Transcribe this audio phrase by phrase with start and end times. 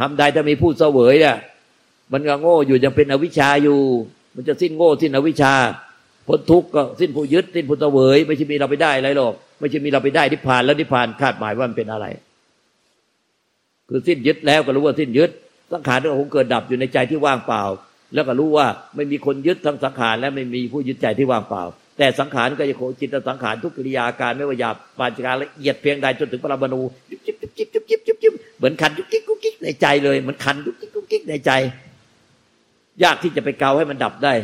[0.00, 1.36] ทำใดถ้ามีผู้เสวยเนี่ย
[2.12, 3.80] มันก็โง่อยู่ยังเป็นอวิชชาอยู่
[4.34, 5.54] มันจะสิ้นโง่สิ้นอวิชชา
[6.26, 12.06] พ้นทุกข์ก็สิ้นผู้ยึดสิ้นผู้เสวย ไม่ใช่มีเราไปได้อะไรหรอก ไม่ใช่มีเราไปได้นิพพานแล้วนิพพานคาดหมายว่ามันเป็นอะไร
[13.88, 15.30] คือสิ้นยึดแล้วก็รู้ว่าสิ้นยึด
[15.72, 17.62] สังขารก็คงเกิดดับอยู่ในใจที่ว่างเปล่า
[18.14, 21.62] แล้วก็รู้ว่าไม่มีคนยึดทั้งสังขารและไม่มีผู้ยึดใจที่ว่างเปล่า
[21.98, 26.80] แต่สังขารก็จะโคจิตสังขารทุกกิริยาการไม่ว่าหยาบปานการละเอียดเพียงใดจนถึงปรมาณู
[27.10, 28.07] ยุบยิบยุบยิบยุบยิบยุบยิบ
[28.58, 31.50] เหมือนคันยุบยิบยุบยิบในใจเลยเหมือนคันยุบยิบยุบยิบในใจ
[33.02, 34.34] ยากที่จะไปเกาให้มันดับได้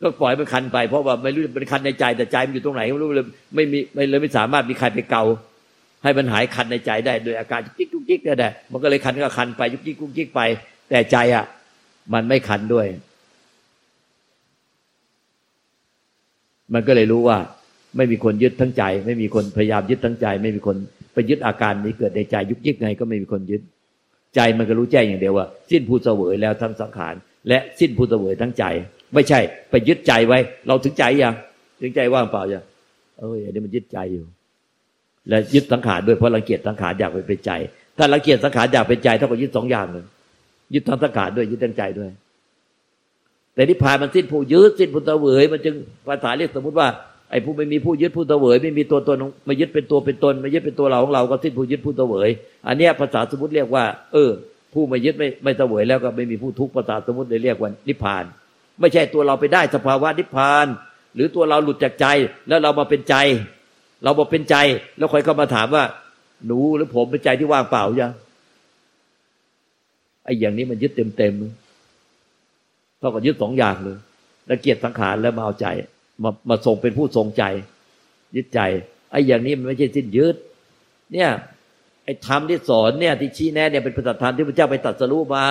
[0.00, 5.24] ก็ปล่อยมันคันไป เพราะว่าไม่รู้เป็นคันในใจแต่ใจมันอยู่ตรงไหนไม่รู้เลยไม่มีไม่เลยไม่สามารถมีใครไปเกา
[6.02, 10.40] ให้มันหายคันในใจได้โดยอาการยุกยิกยุกยิกได้ มันก็เลยคันก็คันไปยุกยิกยุกยิกไป
[10.90, 11.44] แต่ใจอะ
[12.12, 12.86] มันไม่คันด้วย
[16.74, 17.38] มันก็เลยรู้ว่า
[17.96, 20.76] ไม่มีคนยึดทั้งใจ ไม่มีคนพยายามยึดทั้งใจ ไม่มีคน
[21.12, 23.62] ไปยึดอาการนี้เกิดในใจยุกยิกไงก็ไม่มีคนยึด
[24.34, 27.14] ใจมันก็รู้แจ้งอย่างเดียวว่า สิ้นผู้เสวยแล้วทั้งสังขาร
[27.48, 28.64] และสิ้นผู้เสวยทั้งใจ
[29.14, 31.34] ไม่ใช่ ไปยึดใจไว้ เราถึงใจยัง
[31.80, 32.64] ถึงใจว่างเปล่ายัง
[33.18, 34.24] เอออันนี้มันยึดใจอยู่
[35.28, 37.50] และยึดสังขารด้วยเพราะรังเกียจสังขารอยากไปเป็นใจ
[37.98, 40.04] ถ้ารังเกียจสังขารอยากเป็นใจเท่ากับยึดสองอย่างเลย
[40.74, 42.10] ยึดทั้งสังขารด้วยยึดทั้งใจด้วย
[43.54, 45.74] แต่ที่ผ่านมันสิ้นผู้ยึดสิ้นผู้เสวยมันจึง
[46.08, 46.88] ภาษาเรียกสมมติว่า
[47.32, 49.16] ไอ้ผู้ไม่มีผู้ยึดผู้เสวยไม่มีตัวตน
[49.48, 52.28] มายึดเป็นตัวเป็นตนมายึดเป็นตัวเราของเราก็สิ้นผู้ยึดผู้เสวย
[52.66, 54.30] อันนี้ภาษาสมมติเรียกว่า เออ
[54.72, 58.24] ผู้ไม่ยึดไม่ไม่เสวยแล้วก็ไม่มีผู้ทุกข์ภาษาสมมติเลยเรียกว่านิพพาน
[58.80, 60.66] ไม่ใช่ตัวเราไปได้สภาวะนิพพาน
[61.14, 62.06] หรือตัวเราหลุดจากใจ
[62.48, 63.16] แล้วเรามาเป็นใจ
[64.04, 64.56] เราบอกเป็นใจ
[64.98, 65.84] แล้วคอยเข้ามาถามว่า
[66.46, 68.12] หนูหรือผมเป็นใจที่ว่างเปล่ายัง
[70.24, 71.34] ไอ้อย่างนี้มันยึดเต็มเต็ม
[72.98, 73.98] เท่ากับยึดสองอย่างเลย
[74.46, 75.66] แล้วเกียรติสังขารแล้วมาเอาใจ
[76.22, 77.44] มามาส่งเป็นผู้ทรงใจ
[78.36, 78.60] ยึดใจ
[79.10, 80.36] ไอ้อย่างนี้มันไม่ใช่สิ้นยึด
[81.12, 81.30] เนี่ย
[82.04, 85.44] ไอ้ธรรมที่สอนเนี่ยที่ชี้แนะเนี่ยเป็นปฏิธรรมที่พระเจ้าไปตัดสรู้มา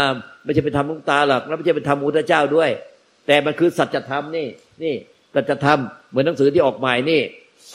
[0.44, 2.70] ไม่ใช่เป็นธรรมลุงตาหรอกแล้วไม่ใช่เป็นธรรมอุตเจ้าด้วย
[3.28, 4.48] แต่มันคือสัจธรรมนี่
[4.84, 4.96] นี่
[5.36, 5.80] สัจธรรม
[6.10, 7.22] เหมือนหนังสือที่ออกใหม่นี่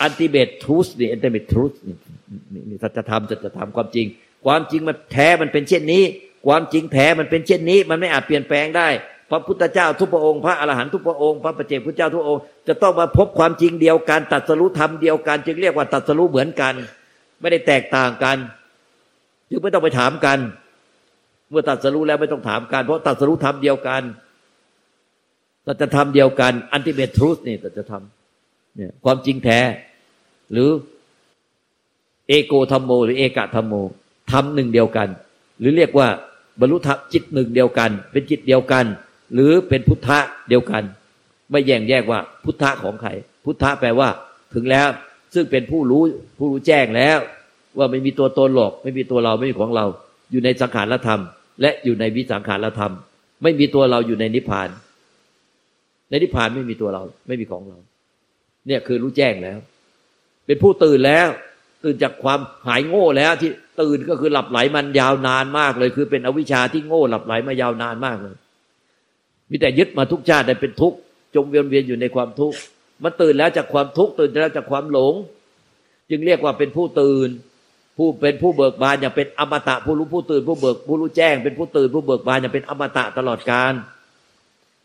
[0.03, 4.06] อันติเบตทรูสนี่อันติเบตทรูสนี่สัจธรรมสัจธรรมความจริง
[4.47, 6.03] ความจริงมันแท้มันเป็นเช่นนี้
[6.47, 8.88] ความจริงแท้มันเป็นเช่นนี้ มันไม่อาจเปลี่ยนแปลงได้
[9.31, 16.75] พระพุทธเจ้าทุกพระองค์พระอรหันต์ทุกพระองค์พระปเจกพุทธเจ้าทุกองค์จะต้องมาพบความจริงเดียวกันตัดสรุธรรมเดียวกันจึงเรียกว่าตัดสรุเหมือนกัน
[17.41, 18.36] ไม่ได้แตกต่างกัน
[19.50, 20.38] จึงไม่ต้องไปถามกัน
[21.50, 24.03] เมื่อตัดสรุแล้วไม่ต้องถามกัน เพราะตัดสรุธรรมเดียวกัน
[25.66, 28.03] ตัดธรรมเดียวกันอันติเมทรูสนี่ตัดธรรม
[28.76, 29.60] เนี่ยความจริงแท้
[30.53, 30.70] หรือ
[32.28, 33.75] เอโกธรรมโม หรือเอกะธรรมโม
[34.32, 35.09] ธรรมหนึ่งเดียวกัน
[35.60, 36.09] หรือเรียกว่า
[36.60, 38.84] บรรลุธรรมจิตหนึ่งเดียวกัน เป็นจิตเดียวกัน
[39.34, 40.82] หรือเป็นพุทธะเดียวกัน
[41.50, 43.10] ไม่แยกแยกว่าพุทธะของใคร
[43.44, 44.09] พุทธะแปลว่า
[44.54, 44.88] ถึงแล้ว
[45.34, 46.03] ซึ่งเป็นผู้รู้
[46.38, 47.19] ผู้รู้แจ้งแล้ว
[47.78, 49.86] ว่าไม่มีตัวตนหรอก ไม่มีตัวเราไม่มีของเรา
[50.31, 51.20] อยู่ในสังขารธรรม
[51.60, 52.92] และอยู่ในวิสังขารธรรม
[53.42, 54.69] ไม่มีตัวเราอยู่ในนิพพาน
[56.10, 57.78] ในนิพพานไม่มีตัวเรา ไม่มีของเรา
[58.66, 59.59] เนี่ยคือรู้แจ้งแล้ว
[60.47, 61.28] เป็นผู้ตื่นแล้ว
[61.84, 63.50] ตื่นจากความหายโง่แล้วที่
[63.81, 68.36] ตื่นก็คือหลับไหลมันยาวนานมากเลย คือเป็นอวิชชาที่โง่หลับไหลมายาวนานมากเลย
[69.51, 70.97] มีแต่ยึดมาทุกชาติได้เป็นทุกข์
[71.34, 72.57] จมเวียนเวียนอยู่ในความทุกข์
[73.03, 75.15] มันตื่นแล้วจากความทุกข์ตื่นแล้วจากความหลง
[76.11, 77.29] จึงเรียกว่าเป็นผู้ตื่น
[77.97, 83.73] ผู้เป็นผู้เบิกบานอย่างเป็นอมตะผู้รู้ผู้ตื่นผู้เบิกผู้รู้แจ้ง เป็นผู้ตื่นผู้เบิกบานอย่างเป็นอมตะตลอดกาล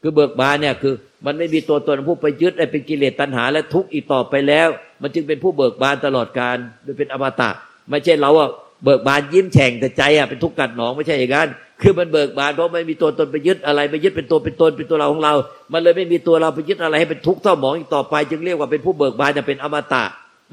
[0.02, 0.94] คือเบิกบานเนี่ยคือ
[1.26, 4.70] มันไม่มีตัวตนผู้ไปยึดไอ้เป็นกิเลสตัณหา และทุกข์อีกต่อไปแล้ว
[5.02, 7.50] มันจึงเป็นผู้เบิกบานตลอดการโดยเป็นอมตะ
[7.90, 8.50] ไม่ใช่เราอะ
[8.84, 11.50] เบิกบานยิ้มแฉ่งแต่ใจอะเป็นทุกข์กัดหนองไม่ใช่อย่างนั้น
[11.82, 15.34] คือมันเบิกบานเพราะไม่มีตัวตนไปยึดอะไรไปยึดเป็นตัวเป็นตนเป็นตัวเราของเรา
[15.74, 20.04] มันเลยไม่มีตัวเราไปยึดอะไรให้เป็นทุกข์เท่าหมองอีกต่อไป จึงเรียกว่าเป็นผู้เบิกบานจะเป็นอมตะ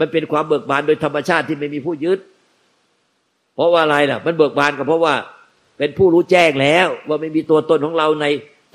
[0.01, 2.19] มันเป็นความเบิกบานโดยธรรมชาติที่ไม่มีผู้ยึด
[3.55, 5.15] เพราะว่าอะไรล่ะ มันเบิกบานก็เพราะว่า
[5.79, 8.27] เป็นผู้รู้แจ้งแล้ว ว่าไม่มีตัวตนของเราใน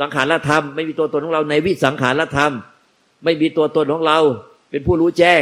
[0.01, 2.51] สังขารธรรม ไม่มีตัวตนของเราในวิสังขารธรรม
[3.23, 4.19] ไม่มีตัวตนของเรา
[4.71, 5.41] เป็นผู้รู้แจ้ง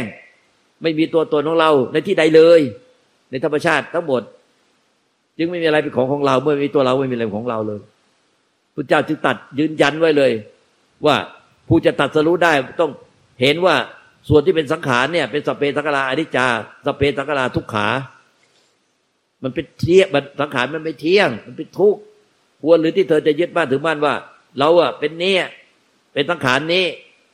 [0.82, 2.60] ไม่มีตัวตนของเราในที่ใดเลย
[3.30, 4.22] ในธรรมชาติทั้งหมด
[5.42, 7.80] จึงไม่มีอะไรเป็นของของเราเมื่อมีตัวเราไม่มีอะไรของเราเลย
[8.74, 10.32] พระเจ้าจึงตัดยืนยันไว้เลย
[11.06, 11.16] ว่า
[11.68, 12.90] ผู้จะตัดสรู้ได้ต้อง
[13.40, 13.74] เห็นว่า
[14.28, 16.46] ส่วนที่เป็นสังขารเนี่ย เป็นสเปสังขาราอนิจจา
[16.86, 17.88] สเปสังขาราทุกขา
[19.42, 20.06] มันเป็นเที่ยง
[20.40, 22.00] สังขารมันไม่เที่ยง มันเป็นทุกข์
[22.62, 24.14] ควรหรือที่เธอจะยึดบ้านถือบ้านว่า
[24.58, 25.44] เราอะเป็นเนี่ย
[26.12, 26.84] เป็นสังขารนี้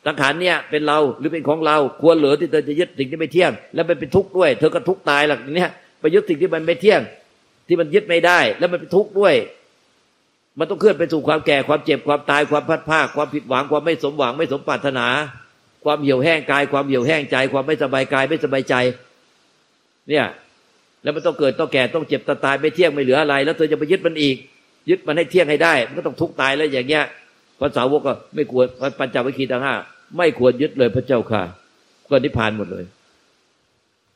[0.07, 5.71] สังขารเนี่ยเป็นเราหรือเป็นของเรา ควรหลือที่เธอจะยึดสิ่งที่ไม่เที่ยง แล้วมันเป็นทุกข์ด้วย เธอก็ทุกข์ตายหลักเนี้ย
[6.01, 7.01] ไปยึดสิ่งที่มันไม่เที่ยง
[7.69, 9.35] ที่มันยึดไม่ได้ แล้วมันเป็นทุกข์ด้วย
[10.59, 15.07] มันต้องเคลื่อนไปสู่ความแก่ความเจ็บความตายความพัดภาความผิดหวังความไม่สมหวังไม่สมปรารถนา
[15.85, 18.75] ความเหี่ยวแห้งกาย ความเหี่ยวแห้งใจ ความไม่สบายกายไม่สบายใจ
[20.09, 20.27] เนี่ย
[21.03, 24.37] แล้วมันต้องเกิดต้องแก่ต้องเจ็บต้องตายไม่เที่ยงไม่เหลืออะไร แล้วเธอจะไปยึดมันอีก
[24.91, 27.05] ยึดมันให้เที่ยงให้ได้ มันก็ต้องทุกข์ตายแล้วอย่างเงี้ย
[27.61, 28.67] พระสาวกก็ไม่ควร
[28.99, 29.75] ปัญจวัคคีย์ทั้งห้า
[30.19, 31.43] ไม่ควรยึดเลยพระเจ้าค่ะ
[32.11, 32.85] ก็นิพพานหมดเลย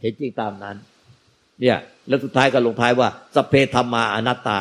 [0.00, 0.76] เห็นจริงตามนั้น
[1.60, 1.78] เนี่ย
[2.08, 4.60] แล้วสุดท้ายก็ลงท้ายว่า สเพธรรมาอนัตตา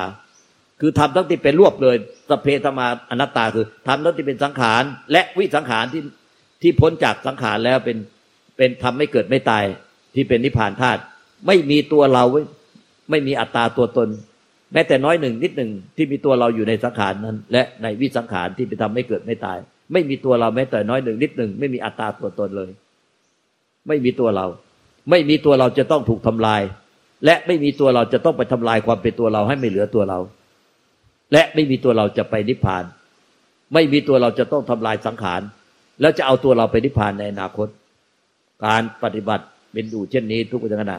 [0.82, 1.96] คือทำทั้งที่เป็นรวบเลย
[2.30, 6.04] สเพธรรมาอนัตตาคือทำทั้งที่เป็นสังขาร และวิสังขารที่
[6.62, 7.98] ที่พ้นจากสังขารแล้วเป็น
[8.58, 9.64] เป็นทำไม่เกิดไม่ตาย
[10.16, 11.02] ที่เป็นนิพพานธาตุ
[11.48, 12.24] ไม่มีตัวเรา
[13.10, 14.10] ไม่มีอัตตาตัวตน
[14.74, 19.58] แม้แต่น้อยหนึ่งนิดหนึ่งที่มีตัวเราอยู่ในสังขารนั้น และในวิสังขารที่ไปทำไม่เกิดไม่ตาย
[19.94, 22.70] ไม่มีตัวเราแม้แต่น้อยหนึ่งนิดหนึ่งไม่มีอัตตาตัวตนเลย
[23.88, 24.46] ไม่มีตัวเรา
[25.10, 26.62] ไม่มีตัวเราจะต้องถูกทำลาย
[27.26, 30.20] และไม่มีตัวเราจะต้องไปทำลายความเป็นตัวเราให้ไม่เหลือตัวเรา
[31.34, 32.84] และไม่มีตัวเราจะไปนิพพาน
[33.74, 35.42] ไม่มีตัวเราจะต้องทำลายสังขาร
[36.02, 37.68] แล้วจะเอาตัวเราไปนิพพานในอนาคต
[38.66, 40.98] การปฏิบัติเป็นดูเช่นนี้ทุกขณะ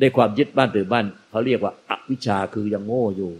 [0.00, 3.30] ด้วยความยึดบ้านตื่นบ้านเขาเรียกว่าอวิชชาคือยังโง่อยู่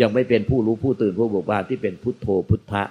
[0.00, 2.82] ยังไม่เป็นผู้รู้ผู้ตื่นผู้เบิกบานที่เป็นพุทโธพุทธะ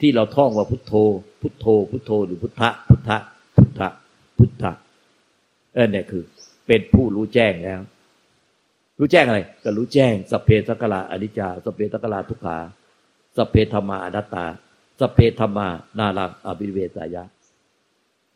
[0.00, 0.94] ที่เราท่องว่าพุทโธ
[1.40, 3.18] พุทโธ พุทโธหรือพุทธะพุทธะ
[3.56, 3.88] พุทธะ
[4.38, 4.72] พุทธะ
[5.74, 6.22] เออเนี่ยคือ
[6.66, 7.80] เป็นผู้รู้แจ้งแล้ว
[8.98, 12.56] รู้แจ้งอะไรก็รู้แจ้งสเพสักลาอนิจจาสเพสักลาทุกขา
[13.36, 14.44] สเพธรรมาอนัตตา
[15.00, 15.66] สเพธรรมา
[15.98, 17.24] นารังอภิเวสายะ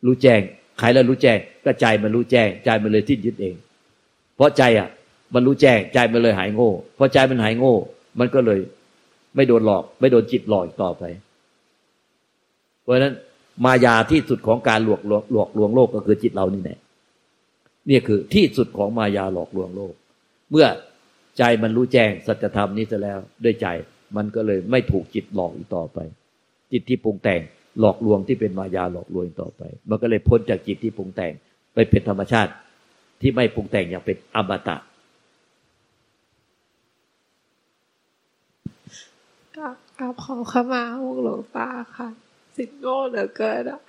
[0.05, 0.41] รู้แจ้ง
[0.79, 3.55] ใครแล้วรู้แจ้งก็ใจมันรู้แจ้งใจมันเลยทิ้นยึดเอง
[4.35, 4.89] เพราะใจอะ
[5.33, 7.75] มันรู้แจ้งใจมันเลยหายโง่พอใจมันหายโง่
[8.19, 8.59] มันก็เลย
[9.35, 11.03] ไม่โดนหลอก ไม่โดนจิตหลอกต่อไป
[12.81, 13.13] เพราะฉะนั้น
[13.65, 16.79] มายาที่สุดของการหลอกลวงหลอกลวงโลกก็คือจิตเรานี่แหละ
[17.89, 19.93] นี่คือที่สุดของมายาหลอกลวงโลก
[20.55, 20.67] เมื่อ
[21.37, 23.67] ใจมันรู้แจ้งสัจธรรมนี้จะแล้ว ด้วยใจ
[24.15, 25.99] มันก็เลยไม่ถูกจิตหลอกอีกต่อไป
[26.71, 27.41] จิตที่ปรุงแต่ง
[27.79, 31.33] หลอกลวงที่เป็นมายาหลอกลวงต่อไป มันก็เลยพ้นจากจิตที่ปรุงแต่ง
[31.73, 32.51] ไปเป็นธรรมชาติ
[33.21, 34.77] ที่ไม่ปรุงแต่งอย่างเป็นอมตะ
[39.99, 42.09] กับขอขมาองหลวงตาค่ะ
[42.55, 43.81] สิทธิ์โง่เหลือเกินอะ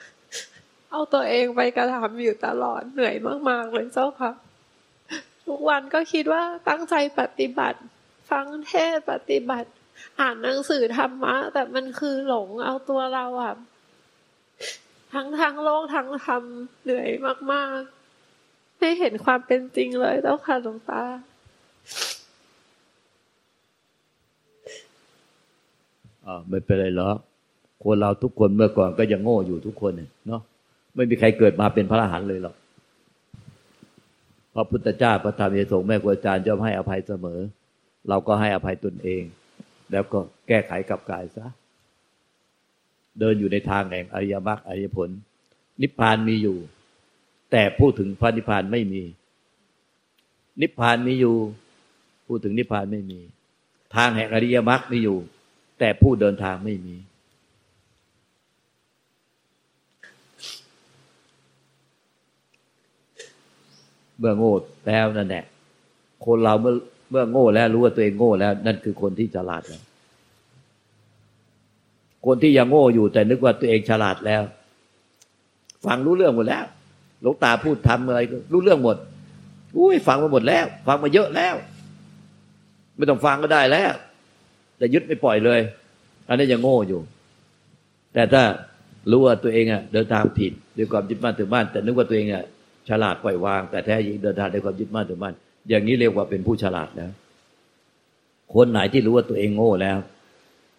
[0.91, 3.15] เอาตัวเองไปกระทำอยู่ตลอดเหนื่อย
[3.49, 4.33] มาก ๆ เลยเจ้าค่ะ
[5.47, 7.79] ทุกวันก็คิดว่าตั้งใจปฏิบัติ
[8.31, 9.71] ฟังเทศปฏิบัติ
[10.21, 13.55] อ่านหนังสือธรรมะ แต่มันคือหลงเอาตัวเราอะ
[15.15, 16.43] ทั้งทางโลกทั้งธรรม
[16.83, 17.09] เหนื่อย
[17.53, 21.03] มากๆให้เห็นความเป็นจริงเลยเจ้าค่ะหลวงตา
[26.27, 27.17] อ่าไม่เป็นไรหรอก
[27.83, 29.93] คนเราทุกคนเมื่อก่อนก็ยังโง่อยู่ทุกคน
[30.27, 30.41] เนาะ
[30.95, 32.55] ไม่มีใครเกิดมาเป็นพระอรหันต์เลยหรอก
[34.55, 37.41] พระพุทธเจ้าพระธรรมยสงฆ์แม่ครูอาจารย์ย่อมให้อภัยเสมอ
[38.09, 39.23] เราก็ให้อภัยตนเอง
[39.93, 40.19] แล้วก็
[40.49, 41.47] แก้ไขกับกายซะ
[43.19, 45.11] เดินอยู่ในทางแห่งอริยมรรคอริยผล
[45.83, 46.59] นิพพานมีอยู่
[47.53, 49.03] แต่พูดถึงพระนิพพานไม่มี
[50.61, 51.37] นิพพานมีอยู่
[52.27, 53.21] พูดถึงนิพพานไม่มี
[53.97, 55.19] ทางแห่งอริยมรรคมีอยู่
[55.79, 56.97] แต่ผู้เดินทางไม่มี
[64.25, 64.55] มื่อโง่
[64.89, 65.45] แล้วนั่นแหละ
[66.27, 66.75] คนเราเมื่อ
[67.11, 69.83] เมื่อโง่แล้วรู้ว่าตัวเองโง่แล้ว นั่นคือคนที่ฉลาดแล้ว
[72.27, 74.43] คนที่ยังโง่อยู่แต่นึกว่าตัวเองฉลาดแล้ว
[75.87, 76.65] ฟังรู้เรื่องหมดแล้ว
[77.23, 78.21] หลวงตาพูดทำอะไร
[78.53, 78.97] รู้เรื่องหมด
[79.77, 81.55] อุ้ยฟังมาหมดแล้ว ฟังมาเยอะแล้ว
[82.97, 83.93] ไม่ต้องฟังก็ได้แล้ว
[84.77, 85.61] แต่ยึดไม่ปล่อยเลย
[86.29, 87.01] อันนี้ยังโง่อยู่
[88.15, 88.43] แต่ถ้า
[89.11, 92.45] รู้ว่าตัวเองอะ เดินทางผิดด้วยความยึดมั่นถือมั่นแต่นึกว่าตัวเองอะ
[92.89, 95.35] ฉลาดปล่อยวาง แต่แท้จริงเดินทางด้วยความยึดมั่นถือมั่น
[95.69, 97.11] อย่างนี้เรียกว่าเป็นผู้ฉลาดแล้ว
[98.55, 99.99] คนไหนที่รู้ว่าตัวเองโง่แล้ว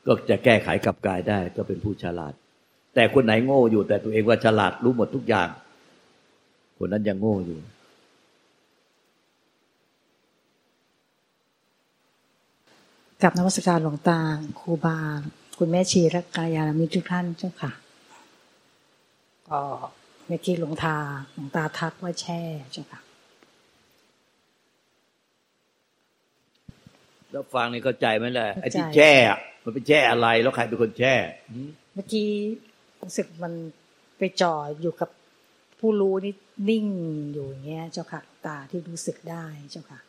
[0.06, 2.34] ก็จะแก้ไขกับกายได้ ก็เป็นผู้ฉลาด
[2.96, 5.50] แต่คนไหนโง่อยู่ แต่ตัวเองว่าฉลาดรู้หมดทุกอย่าง
[6.78, 7.60] คนนั้นยังโง่อยู่
[13.24, 14.20] กับนวัตการหลวงตา
[14.60, 14.98] ครูบา
[15.58, 17.72] คุณแม่ชีและกายามิตรทุกท่านเจ้าค่ะ
[19.50, 19.62] ก็
[20.28, 20.98] เมื่อกี้หลวงตา
[21.34, 22.42] หลวงตาทักว่าแช่
[22.72, 23.02] เจ้าค่ะ
[27.32, 29.12] แล้วฟังนี่เข้าใจไหมล่ะไอ้ที่แช่
[29.64, 31.14] มันเป็นแช่อะไรแล้วใครเป็นคนแช่
[31.94, 32.28] เมื่อกี้
[33.02, 33.54] รู้สึกมัน
[34.18, 35.10] ไปจ่ออยู่กับ
[35.80, 36.34] ผู้รู้นี่
[36.70, 36.88] นิ่ง
[37.34, 40.00] อยู่อย่างเงี้ย เจ้าค่ะตาที่รู้สึกได้เจ้าค่ะ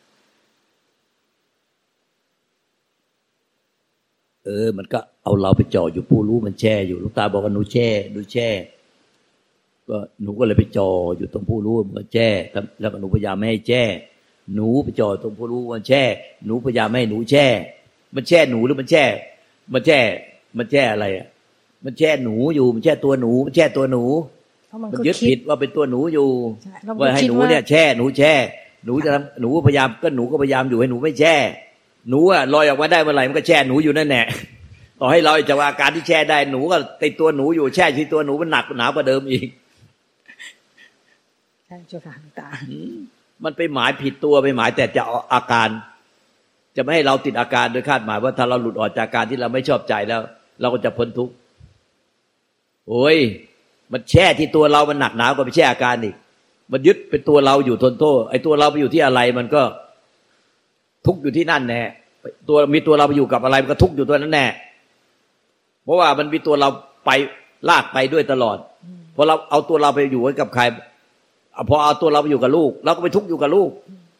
[4.43, 8.49] เออ มันก็เอาเราไปจ่ออยู่ผู้รู้มันแช่อยู่ลูกตาบอกว่าหนูแช่หนูแช่
[9.89, 12.29] ก็หนูก็เลยไปจ่ออยู่ตรงผู้รู้มันแช่
[12.81, 13.83] แล้วก็หนูพยายามไม่ให้แช่
[14.55, 16.03] หนูไปจ่อตรงผู้รู้มันแช่
[16.45, 17.45] หนูพยายามไม่ให้หนูแช่
[18.15, 19.03] มันแช่หนูหรือมันแช่
[19.73, 19.99] มันแช่
[20.57, 21.27] มันแช่อะไรอะ
[21.85, 24.03] มันแช่หนูอยู่มันแช่ตัวหนู มันแช่ตัวหนู
[24.91, 26.29] มันยึดผิดว่าเป็นตัวหนูอยู่
[26.99, 28.33] ว่าให้หนูเนี่ยแช่ หนูแช่
[28.85, 31.35] หนูจะทำหนูพยายามก็หนูก็พยายามอยู่ให้หนูไม่แช่
[32.09, 34.25] หนูอะลอยออกมาได้เมื่อไหร่มันก็แช่หนูอยู่นั่นแหละ
[34.99, 39.47] ต่อให้เราจะว่าอาการที่แช่ได้หนูก็ติดตัวหนูอยู่แช่ที่ตัวหนูมันหนักหนาวกว่าเดิมอีก
[41.67, 42.47] ใช่เจ้าค่ะหลวงตา
[43.43, 45.69] มันไปหมายผิดตัวไปหมายแต่จะเอาอาการ
[46.75, 50.21] จะไม่ให้เราติดอาการโดยคาดหมายว่าถ้าเราหลุดออกจากการที่เราไม่ชอบใจแล้ว
[50.61, 51.33] เราก็จะพ้นทุกข์
[52.89, 53.17] โอ้ย
[53.91, 56.15] มันแช่ที่ตัวเรามันหนักหนาวกว่าไปแช่อาการอีก
[56.71, 59.61] มันยึดเป็นตัวเราอยู่ทนโทษ ไอ้ตัวเราไปอยู่ที่อะไรมันก็
[61.05, 61.81] ทุกข์อยู่ที่นั่นแน่
[62.49, 64.45] ตัวมีตัวเราไปอยู่กับอะไรมันก็ทุกข์อยู่ตัวนั้นแน่
[65.83, 66.69] เพราะว่ามันมีตัวเรา
[67.05, 67.11] ไป
[67.69, 68.57] ลากไปด้วยตลอด
[69.15, 70.63] พอเราเอาตัวเราไปอยู่ไว้กับใคร
[71.69, 73.69] พอเอาตัวเราไปอยู่กับลูก เราก็ไปทุกข์อยู่กับลูก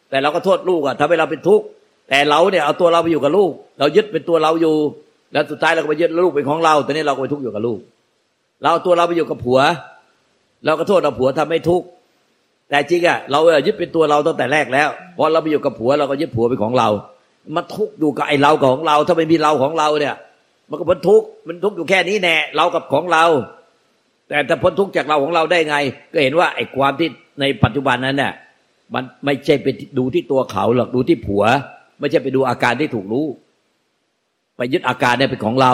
[0.09, 1.65] แต่เราก็โทษลูกอะทำให้เราเป็นทุกข์
[2.09, 4.75] แต่เราเนี่ยเอาตัวเราไปอยู่กับลูก เรายึดเป็นตัวเราอยู่
[5.33, 7.79] แล้วสุดท้ายเราก็ไปยึดลูกเป็นของเราแต่นี้เราก็ไปทุกข์อยู่กับลูก
[8.61, 9.59] เราเอาตัวเราไปอยู่กับผัว
[10.65, 11.85] เราก็โทษเอาผัวทำให้ทุกข์
[12.69, 16.89] แต่จริงอะเรายึดเป็นตัวเราตั้งแต่แรกแล้วพอเราไปอยู่กับผัวเราก็ยึดผัวเป็นของเรา
[17.55, 20.15] มาทุกข์อยู่กับไอ้เราของเรา ถ้าไม่มีเราของเราเนี่ย
[20.69, 23.25] มันก็พ้นทุกข์มันทุกข์อยู่แค่นี้แน่เรากับของเรา
[24.27, 25.75] แต่ถ้าพ้นทุกข์จากเราของเราได้ไง
[26.13, 28.33] ก็เห็นว่าไอ้ความที่ ในปัจจุบันนั้นเนี่ย
[28.93, 29.67] มันไม่ใช่ไป
[29.97, 31.43] ดูที่ตัวเขาหรอกดูที่ผัว
[31.99, 33.25] ไม่ใช่ไปดูอาการที่ถูกรู้
[34.57, 35.73] ไปยึดอาการเนี่ยเป็นของเรา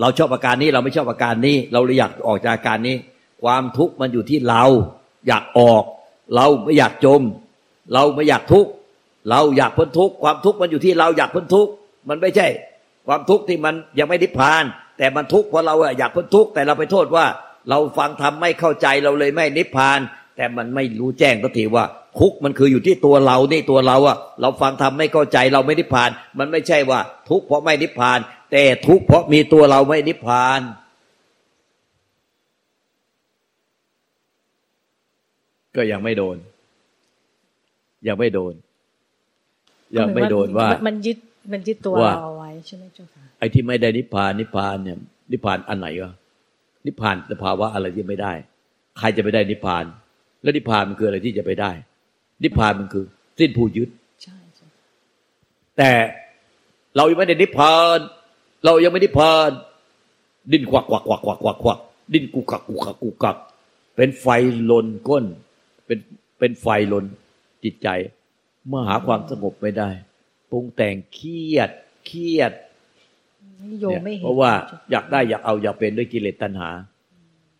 [0.00, 2.96] เราชอบอาการนี้เราไม่ชอบอาการนี้ เราเลยอยากออกจากอาการนี้
[3.42, 4.64] ความทุกข์มันอยู่ที่เรา
[5.28, 5.82] อยากออก
[6.34, 7.22] เราไม่อยากจม
[7.92, 8.70] เราไม่อยากทุกข์
[9.30, 11.70] เราอยากพ้นทุกข์ความทุกข์มันอยู่ที่เราอยากพ้นทุกข์
[12.08, 12.46] มันไม่ใช่
[13.06, 14.64] ความทุกข์ที่มันยังไม่นิพพาน
[14.98, 17.26] แต่มันทุกข์เพราะเราอยากพ้นทุกข์แต่เราไปโทษว่า
[17.70, 19.98] เราฟังทำไม่เข้าใจเราเลยไม่นิพพาน
[20.42, 21.84] แต่มันไม่รู้แจ้งก็ทีว่า
[22.20, 28.18] ทุกข์มันคืออยู่ที่ตัวเรานี่ตัวเราอะเราฟังทำไม่เข้าใจเราไม่นิพพาน มันไม่ใช่ว่า ทุกข์เพราะไม่นิพพาน
[28.52, 30.60] แต่ทุกข์เพราะมีตัวเราไม่นิพพาน
[35.76, 36.36] ก็ยังไม่โดน
[38.08, 38.54] ยังไม่โดน
[39.98, 41.18] ยังไม่โดนว่า มันยึด
[41.52, 44.98] มันยึดตัวว่าเราเอาไว้ใช่ไหมเจ้าค่ะไอ้ที่ไม่ได้นิพพานนิพพานเนี่ย
[45.32, 46.12] นิพพานอันไหนวะ
[46.86, 48.32] นิพพานสภาวะอะไรที่ไม่ได้
[48.98, 49.86] ใครจะไปได้นิพพาน
[50.42, 51.70] แล้วนิพพานมันคืออะไรที่จะไปได้
[52.42, 53.04] นิพพานมันคือ
[53.38, 53.88] สิ้นผู้ยึด
[54.22, 54.68] ใช่ใช่
[55.78, 55.90] แต่
[56.96, 57.98] เรายังไม่ได้นิพพาน
[58.64, 59.50] เรายังไม่นิพพาน
[60.52, 61.78] ดิ้นควักควักควักควักควักควัก
[62.12, 63.36] ดิ้นกุกกักกุกกักกุกกัก
[63.96, 64.26] เป็นไฟ
[64.70, 65.24] ลนก้น
[65.86, 65.98] เป็น
[66.38, 67.04] เป็นไฟลน
[67.64, 67.88] จิตใจ
[68.68, 69.90] เมื่อหาความสงบไม่ได้
[70.50, 71.70] ปรุงแต่งเครียด
[72.06, 72.52] เครียด
[73.70, 76.70] นี่โยมไม่เห็นเพราะว่าจ้อยากได้อยากเอาอยากเป็นด้วยกิเลสตัณหา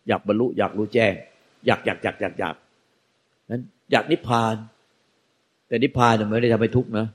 [0.07, 1.13] อยากบรรลุอยากรู้แจ้ง
[1.65, 2.72] อยากอยากอยากอยากอยากนั้น
[3.91, 4.55] อยากนิพพาน
[5.67, 7.05] แต่นิพพานเนี่ยไม่ได้ทำให้ทุกข์นะ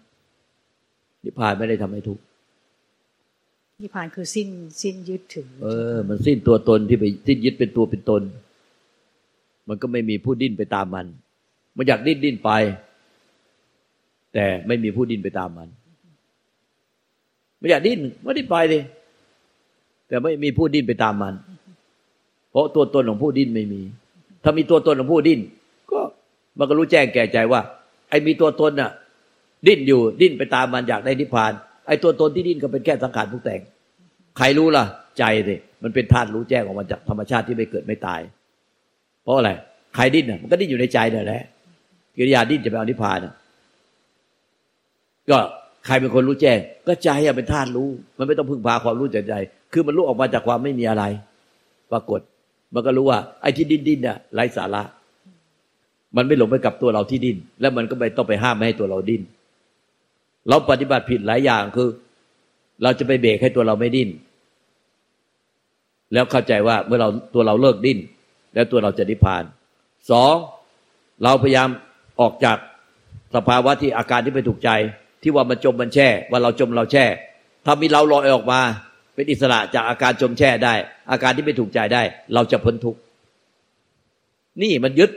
[1.25, 2.23] นิพพานไม่ได้ทำให้ทุกข์
[3.83, 4.49] นิพพานคือสิ้น
[4.83, 8.23] สิ้นยึดถือ เออ มันสิ้นตัวตนที่ไปสิ้นยึดเป็นตัวเป็นตน
[9.69, 11.07] มันก็ไม่มีผู้ดิ้นไปตามมัน
[11.77, 12.51] มันอยากดิ้นดิ้นไป
[14.35, 15.69] แต่ไม่มีผู้ดิ้นไปตามมัน
[17.59, 18.83] ไม่อยากดิ้นไม่ได้ไปเลย
[20.09, 21.35] แต่ไม่มีผู้ดิ้นไปตามมัน
[22.51, 23.83] เพราะตัวตนของผู้ดิ้นไม่มี
[24.43, 25.58] ถ้ามีตัวตนของผู้ดิ้นก็
[26.59, 27.61] มันก็รู้แจ้งแก่ใจว่า
[28.11, 28.91] ไอ้มีตัวตนน่ะ
[29.67, 31.53] ดิ้นอยู่ดิ้นไปตามมันอยากได้นิพพาน
[31.87, 33.61] ไอ้ตัวตนที่ดิ้นก็เป็นแค่สังขารผู้แต่ง
[34.37, 34.85] ใครรู้ล่ะ
[35.19, 38.21] ใจสิมันเป็นธาตุรู้แจ้งออกมาจากธรรมชาติที่ไม่เกิดไม่ตาย
[39.23, 39.51] เพราะอะไร
[39.95, 41.43] ใครดิ้นน่ะมันก็ดิ้นอยู่ในใจนั่นแหละ
[42.17, 43.35] กิริยาดิ้นจะไปเอานิพพานน่ะ
[45.31, 45.39] ก็
[45.87, 47.89] ใครเป็นคนรู้แจ้ง ก็ใจอะเป็นธาตุรู้
[48.19, 49.35] มันไม่ต้องพึ่งพาความรู้จากใจ
[49.73, 51.05] คือมันรู้ออกมาจากความไม่มีอะไร
[51.93, 52.21] ปรากฏ
[52.75, 54.83] มันก็รู้ว่า ไอ้ที่ดิ้นดิ้นน่ะไร้สาระ
[56.17, 59.23] มันไม่หลงไปกับตัวเราที่ดิ้นแล้วมันก็ไม่ต้องไปห้ามไม่ให้ตัวเราดิ้น
[60.49, 61.89] เราปฏิบัติผิดหลายอย่างคือ
[62.83, 64.09] เราจะไปเบรกให้ตัวเราไม่ดิ้น
[66.13, 67.99] แล้วเข้าใจว่าเมื่อเราตัวเราเลิกดิ้น
[68.55, 69.45] แล้วตัวเราจะนิพพาน
[70.11, 70.35] สอง
[71.25, 71.69] เราพยายาม
[72.21, 72.57] ออกจาก
[73.35, 74.71] สภาวะที่อาการที่ไม่ถูกใจ
[75.23, 77.05] ที่ว่ามันจมมันแช่ ว่าเราจมเราแช่
[77.65, 78.61] ถ้ามีเราลอยออกมา
[79.15, 80.75] เป็นอิสระจากอาการจมแช่ได้
[81.11, 82.03] อาการที่ไม่ถูกใจได้
[82.35, 83.01] เราจะพ้นทุกข์
[84.63, 85.11] นี่มันยึด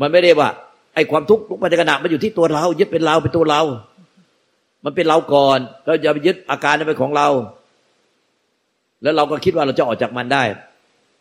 [0.00, 0.48] มันไม่ได้ว่า
[0.94, 3.62] ไอ้ความทุกข์ทุกปัจจุบันมันอยู่ที่ตัวเรายึดเป็นเราเป็นตัวเรา
[4.84, 7.28] มันเป็นเราก่อนเราอย่าไปยึดอาการนั้นเป็นของเรา
[9.02, 10.42] แล้วเราก็คิดว่าเราจะออกจากมันได้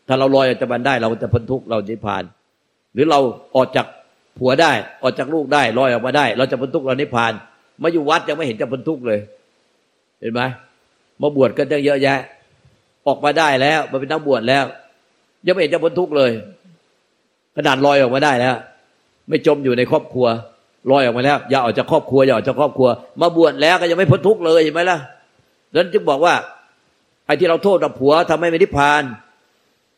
[0.08, 2.24] ถ้าเราลอยออกจากมันได้ เราจะพ้นทุกข์เราจะนิพพาน
[2.94, 3.20] หรือเรา
[3.56, 3.86] ออกจาก
[4.38, 4.72] ผัวได้
[5.04, 7.34] ออกจากลูกได้ลอยออกมาได้ เราจะพ้นทุกข์เรานิพพาน
[7.84, 9.20] มาอยู่วัดยังไม่เห็นจะพ้นทุกข์เลย
[10.22, 10.42] เห็นไหม
[11.22, 12.20] มาบวชก็ตั้งเยอะแยะ
[13.08, 14.66] ออกมาได้แล้วมาเป็นนักบวชแล้ว
[15.46, 16.32] ยังไม่เห็นจะพ้นทุกข์เลย
[17.56, 18.56] ขนาดลอยออกมาได้แล้ว
[19.30, 20.28] ไม่จมอยู่ในครอบครัว
[20.90, 22.88] ลอยออกมาแล้ว อย่าออกจากครอบครัวอย่าออกจากครอบครัว
[23.22, 24.98] มาบวชแล้วก็ยังไม่พ้นทุกข์เลยเห็นไหมล่ะ
[25.72, 26.34] ดังนั้นจึงบอกว่า
[27.26, 29.04] ไอ้ที่เราโทษกับผัวทำให้ไม่นิพพาน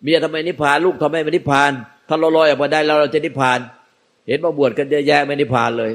[0.04, 1.72] เมียทำไมนิพพาน ลูกทำไมไม่นิพพาน
[2.08, 3.60] ถ้าเราลอยออกมาได้แล้วเราจะนิพพาน
[4.28, 5.92] เห็นมาบวชกันเยอะแยะไม่นิพพานเลย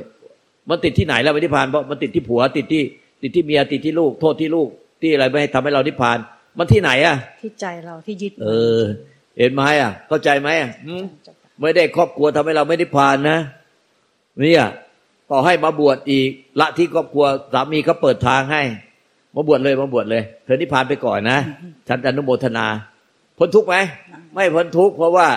[0.68, 2.82] มันติดที่ไหนแล้วไม่นิพพานเพราะมันติดที่ผัวติดที่
[3.22, 4.68] ติดที่เมียติดที่ลูก โทษที่ลูก
[5.02, 6.18] ที่อะไรไม่ให้ทำให้เรานิพพาน
[6.58, 8.80] มันที่ไหนอะ ที่ใจเราที่ยึด เออ
[9.38, 13.38] เห็นไหมอะ เข้าใจไหมอะหืมเจ้าค่ะ ไม่ได้ครอบครัวทำให้เราไม่นิพพานนะ
[14.40, 14.64] เนี่ย
[15.30, 18.62] ต่อให้มาบวชอีกละที่ครอบครัวสามีเขาเปิดทางให้
[19.34, 21.38] มาบวชเลยมาบวชเลย เธอนิพพานไปก่อนนะ
[21.88, 22.66] ฉันจะอนุโมทนา
[23.38, 23.76] พ้นทุกข์ไหม
[24.34, 25.28] ไม่พ้นทุกข์เพราะว่า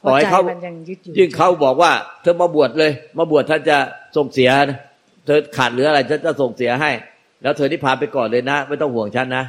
[0.00, 3.76] เพต่อราะให้ใจเขามันยังยึดอยู่ยิ่งเขาบอกว่า เธอมาบวชเลย มาบวชท่านจะ
[4.16, 4.78] ส่งเสียนะ
[5.26, 6.90] เธอขาดเหลืออะไรฉันจะส่งเสียให้
[7.42, 9.44] แล้วเธอนิพพานไปก่อนเลยนะ ไม่ต้องห่วงฉันนะ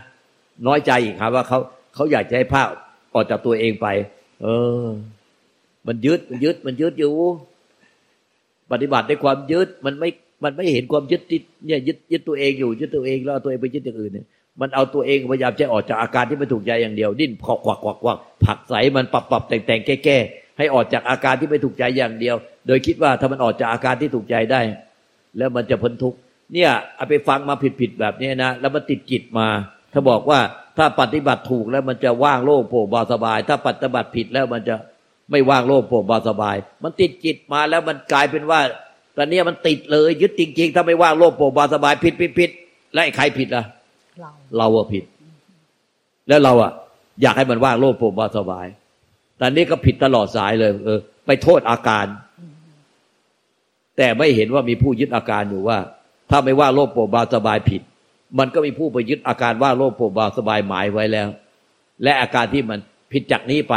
[0.68, 1.60] น้อยใจอีกครับว่าเขา
[1.96, 2.68] เขาอยากจะให้ภาพ
[3.14, 3.88] ออกจากตัวเองไป
[4.42, 4.48] เอ
[4.84, 4.86] อ
[5.88, 7.14] มันยึดมันยึดมันยึดอยู่
[8.72, 10.10] ปฏิบัติในความยึดมันไม่
[10.44, 14.26] มันไม่เห็นความยึดติดเนี่ยยึดยึดตัวเองอยู่ยึดตัวเองแล้วเอาตัวเองไปยึดอย่างอื่นเนี่ย
[14.62, 20.18] มันเอาตัวเองพยายามจะออกจากอาการที่ไม่ถูกใจอย่างเดียว ดิ้นควักควักควักควักผักใสมันปรับปรับแต่งแต่งแก้แก้
[20.58, 22.36] ให้ออกจากอาการที่ไม่ถูกใจอย่างเดียว
[22.68, 24.62] โดยคิดว่าถ้ามันออกจากอาการที่ถูกใจได้
[25.38, 26.18] แล้วมันจะพ้นทุกข์
[26.54, 29.48] เนี่ยเอาไปฟังมาผิดผิดๆแบบนี้นะแล้วมันติดจิตมา
[29.94, 30.40] ถ้าบอกว่า
[30.78, 34.76] ถ้าปฏิบัติถูกแล้วมันจะว่างโล่งโปร่งเบาสบาย ถ้าปฏิบัติผิดแล้วมันจะ
[35.32, 38.60] ไม่ว่างโล่งโปร่งเบาสบาย มันติดจิตมาแล้วมันกลายเป็นว่า
[39.18, 42.50] ตอนเนี้ยมันติดเลยยึดจริง ๆ ถ้าไม่ว่างโล่งโปร่งเบาสบายผิดผิดผิด
[42.94, 43.64] แล้วไอ้ใครผิดล่ะ
[44.20, 45.04] เราเราอะผิด
[46.28, 46.72] แล้วเราอะ
[47.22, 48.66] อยากให้มันว่างโล่งโปร่งเบาสบาย
[49.38, 52.06] แต่นี้ก็ผิดตลอดสายเลย เออ ไปโทษอาการ
[53.98, 55.78] แต่ไม่เห็นว่ามีผู้ยึดอาการอยู่ว่า
[56.30, 57.82] ถ้าไม่ว่างโล่งโปร่งเบาสบายผิด
[58.40, 61.28] มันก็มีผู้ไปยึดอาการว่างโล่งโปร่งเบาสบายหมายไว้แล้ว
[62.04, 62.80] และอาการที่มัน
[63.12, 63.76] ผิดจากนี้ไป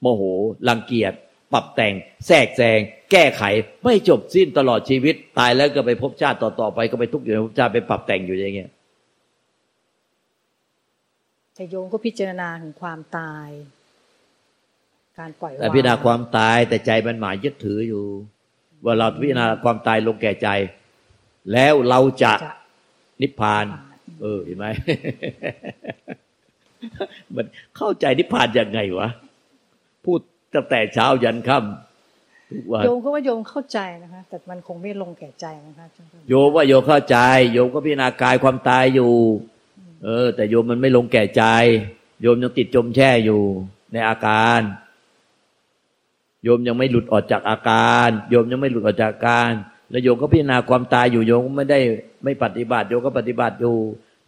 [0.00, 0.22] โมโห
[0.68, 1.12] รังเกียจ
[1.52, 1.94] ปรับแต่ง
[2.26, 2.78] แทรกแซง
[3.12, 3.42] แก้ไข
[3.84, 8.70] ไม่จบสิ้นตลอดชีวิต ตายแล้วก็ไปพบชาติต่อๆไปก็ไปทุกข์อยู่ในภพชาติไปปรับแต่งอยู่อย่างเงี้ย
[11.54, 13.48] แต่โยมก็พิจารณาถึงความตาย
[15.18, 18.04] การปล่อยวางแต่พิจารณาความตายแต่ใจมันหมายยึดถืออยู่
[18.84, 20.48] ว่าเราพิจารณาความตายลงแก่ใจ
[21.52, 22.54] แล้วเราจะจะ
[23.22, 23.64] นิพพาน
[24.22, 24.66] เออเห็นไหม
[27.34, 27.46] มัน
[27.76, 29.08] เข้าใจนิพพานยังไงวะ
[30.08, 30.20] พูด
[30.54, 37.16] ตั้งแต่เช้ายันค่ำทุกวันโยมก็ว่าโยมเข้าใจนะคะ แต่มันคงไม่ลงแก่ใจนะคะเจ้าค่ะโยมว่าโยมเข้าใจ
[37.52, 39.12] โยมก็พิจารณากายความตายอยู่
[40.04, 41.44] เออ แต่โยมมันไม่ลงแก่ใจ
[42.22, 43.42] โยมยังติดจมแช่อยู่
[43.92, 44.60] ในอาการ
[46.44, 49.50] โยมยังไม่หลุดออกจากอาการ โยมยังไม่หลุดออกจากอาการ
[49.90, 51.80] แล้วโยมก็พิจารณาความตายอยู่โยมก็ไม่ได้
[52.24, 53.76] ไม่ปฏิบัติโยมก็ปฏิบัติอยู่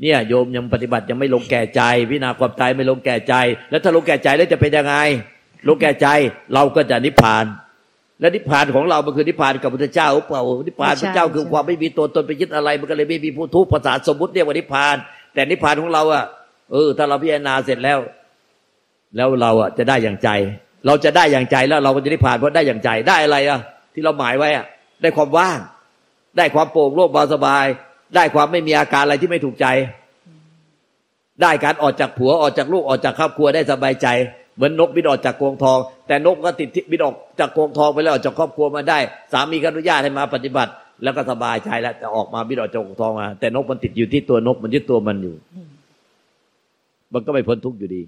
[0.03, 3.35] เนี่ยโยมยังปฏิบัติยังไม่ลงแก่ใจ พิจารณาความตายไม่ลงแก่ใจ
[3.71, 4.97] แล้วถ้าลงแก่ใจแล้วจะเป็นยังไง
[5.67, 6.07] ลงแก่ใจ
[6.55, 7.45] เราก็จะนิพพาน
[8.21, 14.97] และนิพพานของเรา มันคือนิพพานกับพุทธเจ้าหรือเปล่านิพพานพระเจ้าคือความไม่มีตัวตนไปยึดอะไร มันก็เลยไม่มีผู้ทุกข์ภาษาสมมติเรียกว่านิพพาน
[15.35, 16.25] แต่นิพพานของเราอะ
[16.73, 17.99] เออถ้าเราพิจารณาเสร็จแล้ว
[19.17, 20.29] แล้วเราอะจะได้อย่างใจ
[20.87, 23.61] เราจะได้อย่างใจแล้วเราก็จะนิพพานเพราะได้อย่างใจได้อะไรอะ
[23.95, 24.65] ที่เราหมายไว้อะ
[25.03, 25.59] ได้ความว่าง
[26.37, 27.67] ได้ความโปร่งโล่งเบาสบาย
[28.15, 29.67] ได้ความไม่มีอาการอะไรที่ไม่ถูกใจ
[31.43, 34.07] ได้การออกจากผัวออกจากลูกออกจากครอบครัวได้สบายใจ
[34.57, 38.99] เหมือนนกบินออกจากกรงทอง แต่นกก็ติดบินออกจากกรงทองไปแล้วออกจากครอบครัวมาได้
[39.33, 45.35] สามีก็อนุญาตให้มาปฏิบัติ แล้วก็สบายใจแล้วแต่ออกมาบินออกจากกรงทองมา แต่นกมันติดอยู่ที่ตัวนกมันยึดตัวมันอยู่
[47.13, 48.03] มันก็ไม่พ้นทุกข์อยู่ดี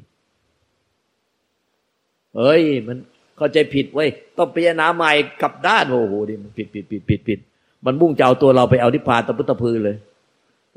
[2.37, 2.97] เฮ้ย มัน
[3.37, 5.11] เข้าใจผิดเว้ยต้องพิจารณาใหม่
[5.43, 7.39] กลับด้านโอ้โหดิมันผิดผิดผิดผิดผิด
[7.87, 9.97] มันมุ่งจะเอาตัวเราไปเอานิพพานตะพุตตะพือเลย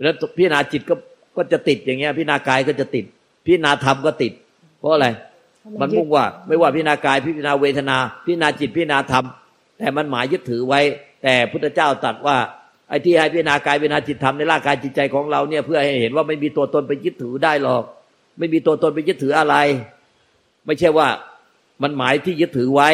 [0.01, 0.95] แล้วพิจารณาจิตก็
[1.37, 3.05] ก็จะติดอย่างเงี้ยพิจารณากายก็จะติด
[3.45, 4.33] พิจารณาธรรมก็ติด
[4.79, 5.07] เพราะอะไร
[5.81, 9.25] มันมุ่งว่า ไม่ว่าพิจารณากายพิจารณาเวทนา พิจารณาจิตพิจารณาธรรม
[9.77, 10.81] แต่มันหมายยึดถือไว้
[11.23, 12.37] แต่พุทธเจ้าตรัสว่า
[12.89, 17.83] ไอ้ที่ให้พิจารณากายพิจารณาจิตธรรมในร่างกายจิตใจของเราเนี่ยเพื่อให้เห็นว่าไม่มีตัวตนไปยึดถือได้หรอก
[18.39, 19.55] ไม่มีตัวตนไปยึดถืออะไร
[20.65, 21.07] ไม่ใช่ว่า
[21.83, 22.89] มันหมายที่ยึดถือไว้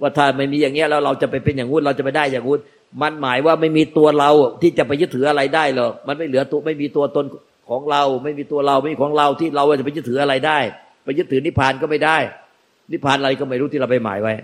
[0.00, 2.60] ว่าถ้าไม่มีอย่างเงี้ยแล้วเราจะไปเป็นอย่างงู้นเราจะไปได้อย่างงู้น
[3.02, 4.30] มันหมายว่าไม่มีตัวเรา
[4.62, 7.24] ที่จะไปยึดถืออะไรได้หรอกมันไม่เหลือตัวไม่มีตัวตน
[7.70, 10.58] ของเรา ไม่มีตัวเราไม่มีของเราที่เราจะไปยึดถืออะไรได้
[11.04, 12.16] ไปยึดถือนิพพานก็ไม่ได้
[12.92, 14.34] นิพพานอะไรก็ไม่รู้ที่เราไปหมายไว้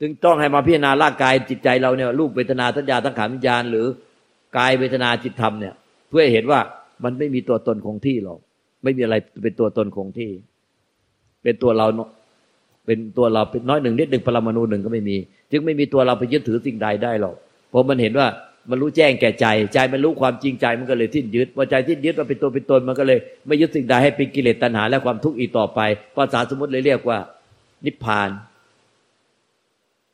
[0.00, 3.86] จึงต้องให้มาพิจารณาร่างกายจิตใจเราเนี่ยรูปเวทนาสัญญาทั้งขานวิญญาณ หรือ
[4.58, 5.74] กายเวทนาจิตธรรมเนี่ย
[6.08, 6.60] เพื่อเห็นว่า
[7.04, 8.38] มันไม่มีตัวตนคงที่หรอก
[8.82, 10.30] ไม่มีอะไรเป็นตัวตนคงที่
[11.42, 12.10] เป็นตัวเราเนอะ
[12.86, 15.16] เป็นตัวเราเป็นน้อยหนึ่งนิดหนึ่งปรมาณูหนึ่งก็ไม่มี
[15.50, 17.34] จึงไม่มีตัวเราไปยึดถือสิ่งใดได้หรอก
[17.68, 18.26] เพราะมันเห็นว่า
[18.70, 25.80] มันรู้แจ้งแก่ใจ ใจมันรู้ความจริงใจมันก็เลยทิ้นยึดพอใจทิ้นยึดว่าเป็นตัวเป็นตนมันก็เลย ไม่ยึดสิ่งใดให้เป็นกิเลสตัณหา และความทุกข์อีกต่อไป
[26.16, 27.18] ภาษาสมมติเลยเรียกว่า
[27.84, 28.28] นิพพาน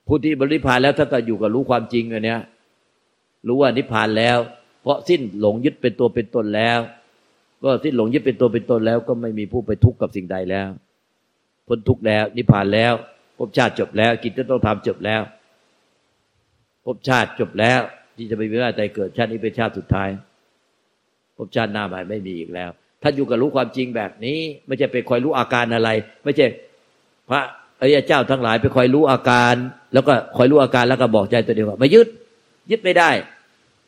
[0.06, 2.40] ผู้ที่บริพานแล้วถ้าก็อยู่กับรู้ความจริงอันเนี้ย
[3.48, 4.38] รู้ว่านิพพานแล้ว
[4.82, 6.78] เพราะสิ้นหลงยึดเป็นตัวเป็นตนแล้ว
[7.62, 10.68] ก็สิ้นหลงยึดเป็นตัวเป็นตนแล้ว ก็ไม่มีผู้ไปทุกข์กับสิ่งใดแล้ว
[11.66, 12.92] พ้นทุกข์แล้ว นิพพานแล้ว
[13.38, 15.22] ภพชาติจบแล้ว กิจที่ต้องทำจบแล้ว
[16.84, 17.80] ภพชาติจบแล้ว
[18.16, 20.09] ที่จะไปมีว่าใจเกิดชาตินี้เป็นชาติสุดท้าย
[21.37, 22.70] ภพชาติหน้าใหม่ไม่มีอีกแล้ว
[23.03, 25.90] ถ้านอยู่กับรู้ความจริงแบบนี้ ไม่ใช่ไปคอยรู้อาการอะไร
[26.24, 26.46] ไม่ใช่
[27.31, 27.40] พระ
[27.81, 29.55] อริยเจ้าทั้งหลายไปคอยรู้อาการ
[29.94, 32.09] แล้วก็คอยรู้อาการแล้วก็บอกใจตัวเดียวว่าไม่ยึด
[32.70, 33.11] ยึดไม่ได้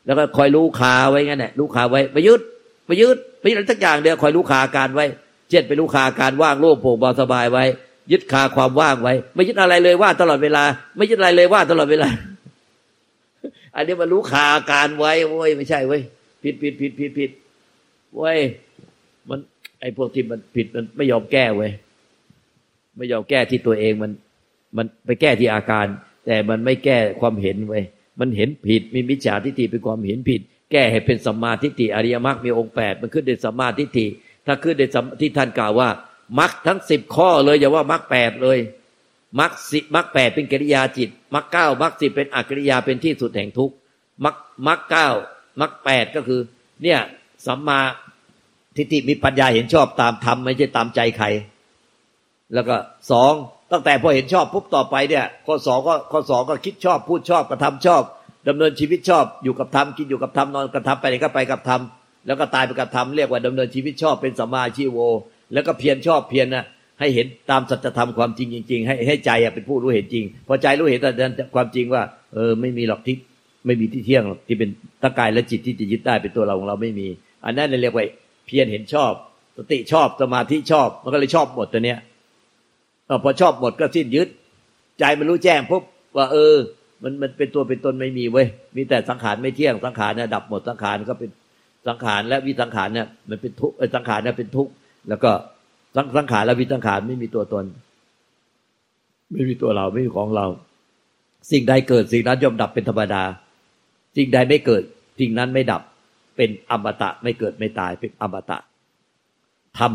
[0.05, 2.41] แล้วก็คอยรู้ขาไว้งั้นแหละรู้ขาไว้ไม่ยึด
[2.87, 5.05] ไม่ยึดไม่ยึดอะไรสักอย่างเดียวคอยรู้ขาอาการไว้
[5.49, 7.63] เช่นไปรู้ขาอาการว่างโล่งโปร่งเบาสบายไว้
[8.11, 10.63] ยึดขาความว่างไว้ ไม่ยึดอะไรเลยว่าตลอดเวลา
[10.97, 12.09] ไม่ยึดอะไรเลยว่าตลอดเวลา
[13.77, 16.01] อันนี้มารู้ขาอาการไว้โว้ยไม่ใช่เว้ย
[16.43, 17.31] ผิดผิดผิดผิดผิด
[18.15, 18.39] เว้ย
[19.29, 19.39] มัน
[19.81, 21.71] ไอ้พวกที่มันผิดมันไม่ยอมแก้เว้ย
[22.97, 24.11] ไม่ยอมแก้ที่ตัวเองมัน
[24.77, 25.85] มันไปแก้ที่อาการ
[26.25, 27.83] แต่มันไม่แก้ความเห็นเว้ย
[28.19, 34.05] มันเห็นผิดมีมิจฉาทิฏฐิเป็นความเห็นผิด แก้ให้เป็นสัมมาทิฏฐิอริยมรรคมีองค์แปดมันขึ้นในสัมมาทิฏฐิ
[34.45, 34.83] ถ้าขึ้นใน
[35.19, 35.89] ที่ท่านกล่าวว่า
[36.39, 38.57] มรรคทั้งสิบข้อเลยอย่าว่ามรรคแปดเลย
[39.39, 43.71] มรรคสิมรรคแปดเป็นกิริยาจิตมรรคเก้ามรรคสิบเป็นอกิริยาเป็นที่สุดแห่งทุก
[44.23, 44.35] มรรค
[44.67, 45.07] มรรคเก้า
[45.61, 46.39] มรรคแปดก็คือ
[46.83, 46.99] เนี่ย
[47.47, 47.79] สัมมา
[48.75, 51.27] ทิฏฐิมีปัญญาเห็นชอบตามธรรมไม่ใช่ตามใจใคร
[52.53, 52.75] แล้วก็
[53.11, 53.33] สอง
[53.71, 58.01] ตั้งแต่พอเห็นชอบปุ๊บต่อไปเนี่ย ข้อสองก็ข้อสองก็คิดชอบพูดชอบกระทำชอบ
[58.47, 61.81] ดำเนินชีวิตชอบอยู่กับธรรมกินอยู่กับธรรมนอนกับธรรมไปไหนก็ไปกับธรรม
[62.25, 64.97] แล้วก็ตายไปกับธรรมเรียกว่าดำเนินชีวิตชอบเป็นสัมมาชีโว
[65.53, 66.65] แล้วก็เพียรชอบเพียรนะ
[66.99, 71.01] ให้เห็นตามสัจธรรมความจริงจริงๆให้ให้ใจเป็นผู้รู้เห็นจริง พอใจรู้เห็น
[71.35, 73.15] แต่ความจริงว่า เออไม่มีหรอกที่
[73.65, 74.69] ไม่มีที่เที่ยงหรอกที่เป็น
[75.03, 77.07] ตั้งกายและจิตที่จะยึดได้เป็นตัวเราของเราไม่มี
[77.45, 78.05] อันนั้นเรียกว่า
[78.45, 79.11] เพียรเห็นชอบ
[79.57, 81.99] สติชอบสมาธิชอบ มันก็เลยชอบหมดตัวเนี้ย
[83.23, 84.27] พอชอบหมดก็สิ้นยึด
[84.99, 85.83] ใจมันรู้แจ้งปุ๊บ
[86.17, 86.55] ว่าเออ
[87.03, 91.29] มันมันเป็นตัวเป็นตนไม่มีเว้ยมีแต่สังขารไม่เที่ยงสังขารเนี่ยดับหมดสังขารก็เป็น
[91.87, 94.71] สังขารและวิสังขารเนี่ยมันเป็นทุกสังขารเนี่ยเป็นทุกข์
[95.09, 95.31] แล้วก็
[95.97, 97.65] สังสังขารและวิสังขารไม่มีตัวตน
[99.31, 100.45] ไม่มีตัวเราไม่มีของเรา
[101.51, 103.23] สิ่งใดเกิดสิ่งนั้นย่อมดับเป็นธรรมดา
[104.15, 104.83] สิ่งใดไม่เกิด
[105.19, 105.81] สิ่งนั้นไม่ดับ
[106.37, 108.57] เป็นอมตะไม่เกิดไม่ตายเป็นอมตะ
[109.79, 109.91] ธรรม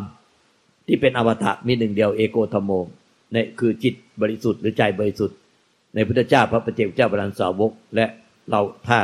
[0.87, 2.71] ที่เป็นอมตะมีหนึ่งเดียวเอโกธรรมโม
[3.35, 5.37] นี่คือจิตบริสุทธิ์หรือใจบริสุทธิ์
[5.95, 8.07] ในพุทธเจ้าพระปเจกเจ้าบรันสาวก และ
[8.51, 8.99] เราถ้า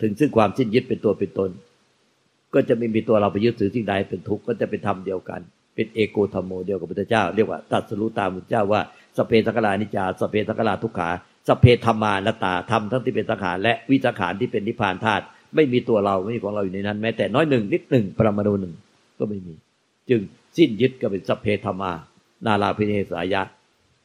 [0.00, 1.50] ถึงซึ่งความสิ้นยึดเป็นตัวเป็นตน
[2.54, 5.40] ก็จะไม่มีตัวเราไปยึดถือสิ่งใดเป็นทุกข์ก็จะเป็นธรรมเดียวกัน
[5.78, 8.80] เป็นเอโกธรรมโมเดียวกับพุทธเจ้า เรียกว่าตัดสรู้ตามพุทธเจ้าว่า
[9.16, 11.10] สเพสังขานิจาสเพสังขาทุกขา
[11.48, 18.74] สเพธรรมานตาธรรมทั้งที่เป็นสังขารและวิสังขารที่เป็นนิพพานธาตุไม่มีตัวเราไม่มีของเราอยู่ในนั้น แม้แต่น้อยหนึ่งนิดหนึ่งปรมาณูหนึ่ง
[19.18, 19.54] ก็ไม่มี
[20.10, 20.20] จึง
[20.56, 21.92] สิ้นยึดก็เป็นสเพธรรมา
[22.46, 23.42] นาลาพิเนสายะ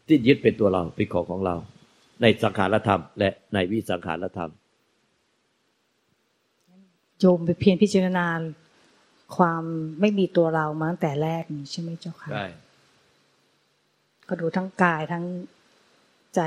[0.10, 1.56] สิ้นยึดเป็นตัวเราเป็นของของเรา
[2.22, 4.52] ในสังขารธรรม และในวิสังขารธรรม
[7.20, 8.26] โยมไปเพียรพิจารณา
[9.36, 9.63] ความ
[10.02, 12.46] ไม่มีตัวเรามาตั้งแต่แรกนี่ใช่ไหมเจ้าค่ะใช่
[14.28, 15.26] ก็ดูทั้งกายทั้ง
[16.36, 16.41] ใจ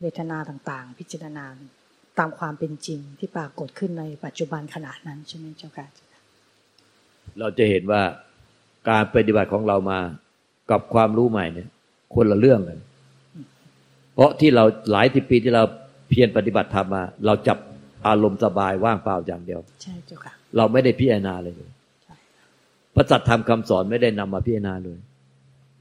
[0.00, 1.44] เวทนาต่างๆ พิจารณา
[2.18, 5.86] ตามความเป็นจริงที่ปรากฏขึ้นในปัจจุบันขณะนั้นใช่ไหมเจ้าค่ะ
[7.38, 8.02] เราจะเห็นว่า
[8.88, 10.00] การปฏิบัติของเรามา
[10.70, 11.68] กับความรู้ใหม่เนี่ย
[12.14, 12.80] คนละเรื่องกัน
[14.14, 15.64] เพราะที่เราหลายสิบปีที่เรา
[16.08, 17.58] เพียรปฏิบัติธรรมมา เราจับ
[18.06, 21.54] อารมณ์สบายว่างเปล่าอย่างเดียว ใช่เจ้าค่ะ เราไม่ได้พิจารณาเลย
[22.94, 24.98] พระสัตธรรมคำสอนไม่ได้นำมาพิจารณาเลย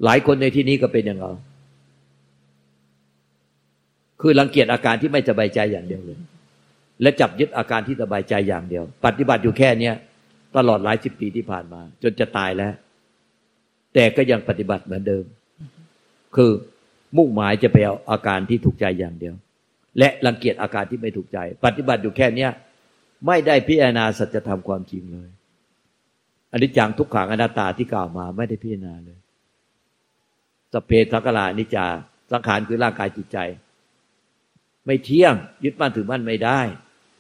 [0.03, 1.31] หลายคนในที่นี้ก็เป็นอย่างเรา
[4.21, 6.19] คือรังเกียจอาการที่ไม่สบายใจอย่างเดียวเลย
[7.01, 9.93] และจับยึดอาการที่สบายใจอย่างเดียว ปฏิบัติอยู่แค่เนี้ย
[10.57, 12.73] ตลอดหลายสิบปีที่ผ่านมา จนจะตายแล้ว
[13.93, 15.25] แต่ก็ยังปฏิบัติเหมือนเดิม
[16.35, 16.51] คือ
[17.17, 19.35] มุ่งหมายจะไปเอาอาการที่ถูกใจอย่างเดียว
[19.99, 22.51] และรังเกียจอาการที่ไม่ถูกใจ ปฏิบัติอยู่แค่เนี้ย
[23.27, 25.29] ไม่ได้พิจารณาสัจธรรมความจริงเลย
[26.51, 29.17] อันนี้จังทุกขังอนัตตาที่กล่าวมาไม่ได้พิจารณาเลย
[30.73, 31.85] สเพสังขารนิจา
[32.31, 33.37] สังขารคือร่างกายจิตใจ
[34.85, 35.33] ไม่เที่ยง
[35.63, 36.59] ยึดมั่นถือมั่นไม่ได้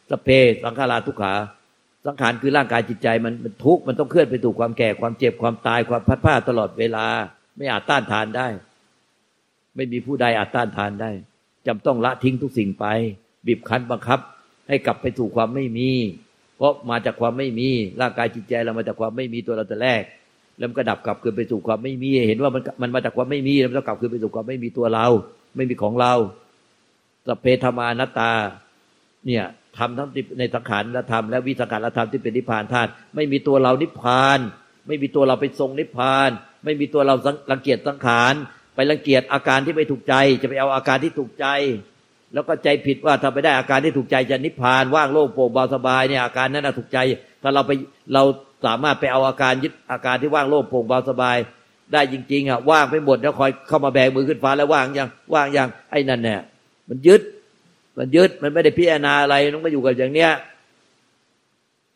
[0.09, 0.29] สเพ
[0.63, 1.33] สังขาราทุกขา
[2.05, 7.05] สังขารคือร่างกายจิตใจมันมันทุกข์มันต้องเคลื่อนไปถูกความแก่ความเจ็บความตายความพัดผ้าตลอดเวลา
[7.57, 8.47] ไม่อาจต้านทานได้
[9.75, 11.11] ไม่มีผู้ใดอาจต้านทานได้
[11.67, 12.85] จำต้องละทิ้งทุกสิ่งไป
[13.45, 14.19] บีบคั้นบังคับ
[14.67, 15.91] ให้กลับไปถูกความไม่มี
[16.57, 17.69] เพราะมาจากความไม่มี
[18.01, 20.03] ร่างกายจิตใจเรามาจากความไม่มีตัวเราแต่แรก
[20.57, 25.07] แล้วมันก็ดับกลับคืนไปสู่ความไม่มี เห็นว่ามันมันมาจากความไม่มีแล้วมันก็กลับคืนไปสู่ความไม่มีตัวเรา
[25.55, 26.13] ไม่มีของเรา
[27.27, 28.31] สเพธรรมานัตตา
[29.25, 29.43] เนี่ย
[29.77, 34.39] ธรรมทั้งในสังขารและธรรมและวิสังขารธรรมที่เป็นนิพพานธาตุไม่มีตัวเรานิพพาน
[34.87, 36.29] ไม่มีตัวเราไปทรงนิพพาน
[36.63, 37.15] ไม่มีตัวเรา
[37.51, 38.33] รังเกียจสังขาร
[38.75, 41.45] ไปรังเกียจอาการที่ไม่ถูกใจ จะไปเอาอาการที่ถูกใจ
[42.33, 46.97] แล้วก็ใจผิดว่าถ้าไปได้อาการที่ถูกใจจะนิพพานว่างโล่งโปร่งเบาสบายเนี่ยอาการนั้นถูกใจ
[47.41, 47.71] ถ้าเราไป
[48.13, 48.23] เรา
[48.65, 51.37] สามารถไปเอาอาการยึดอาการที่ว่างโล่งโปร่งเบาสบาย
[51.93, 56.41] ได้จริง ๆอะว่างไปหมดแล้วคอยเข้ามาแบกมือขึ้นฟ้าแล้วว่างยังว่างยังไอ้นั่นเนี่ย
[56.89, 57.21] มันยึด
[57.97, 60.31] มันยึดมันไม่ได้พิจารณาอะไรน้องก็อยู่กับอย่างเนี้ย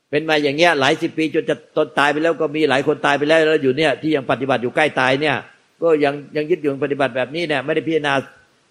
[0.10, 5.36] เป็นมาอย่างเงี้ยหลายสิบปีจนจะตนตายไปแล้วก็มีหลายคนตายไปแล้วแล้วอยู่เนี่ยที่ยังปฏิบัติอยู่ใกล้ตายเนี่ย
[5.82, 8.13] ก็ยังยังยึดอยู่ปฏิบัติแบบนี้เนี่ยไม่ได้พิจารณา